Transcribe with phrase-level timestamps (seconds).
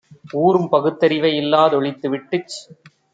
[0.35, 2.55] ஊறும் பகுத்தறிவை இல்லா தொழித்துவிட்டுச்